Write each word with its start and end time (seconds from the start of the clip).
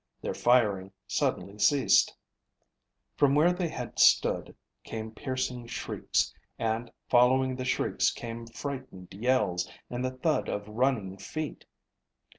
Their 0.19 0.33
firing 0.33 0.91
suddenly 1.05 1.59
ceased. 1.59 2.17
From 3.17 3.35
where 3.35 3.53
they 3.53 3.67
had 3.67 3.99
stood 3.99 4.55
came 4.83 5.11
piercing 5.11 5.67
shrieks, 5.67 6.33
and 6.57 6.91
following 7.07 7.55
the 7.55 7.65
shrieks 7.65 8.09
came 8.09 8.47
frightened 8.47 9.13
yells 9.13 9.69
and 9.91 10.03
the 10.03 10.09
thud 10.09 10.49
of 10.49 10.67
running 10.67 11.17
feet. 11.19 11.65